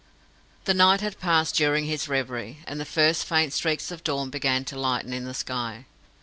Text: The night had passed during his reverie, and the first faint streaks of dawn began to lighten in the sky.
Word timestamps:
The 0.63 0.73
night 0.73 1.01
had 1.01 1.19
passed 1.19 1.53
during 1.53 1.85
his 1.85 2.09
reverie, 2.09 2.63
and 2.65 2.79
the 2.79 2.85
first 2.85 3.23
faint 3.23 3.53
streaks 3.53 3.91
of 3.91 4.03
dawn 4.03 4.31
began 4.31 4.65
to 4.65 4.75
lighten 4.79 5.13
in 5.13 5.25
the 5.25 5.35
sky. 5.35 5.85